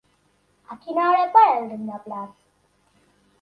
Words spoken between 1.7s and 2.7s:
rentaplats?